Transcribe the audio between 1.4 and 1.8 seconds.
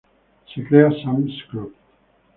Club.